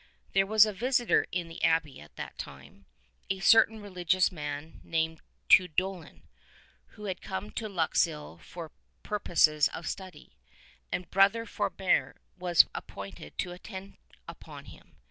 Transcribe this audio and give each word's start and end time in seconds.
There 0.33 0.47
was 0.47 0.65
a 0.65 0.73
visitor 0.73 1.27
in 1.31 1.47
the 1.47 1.63
abbey 1.63 2.01
at 2.01 2.15
that 2.15 2.39
time, 2.39 2.87
a 3.29 3.39
certain 3.39 3.79
religious 3.79 4.31
man 4.31 4.81
named 4.83 5.21
Tuedolin, 5.47 6.23
who 6.97 7.03
had 7.05 7.21
come 7.21 7.51
to 7.51 7.69
Luxeuil 7.69 8.39
for 8.39 8.71
purposes 9.03 9.67
of 9.67 9.87
study, 9.87 10.39
and 10.91 11.11
Brother 11.11 11.45
Frobert 11.45 12.17
was 12.35 12.65
appointed 12.73 13.37
to 13.37 13.51
attend 13.51 13.97
upon 14.27 14.65
him. 14.65 14.95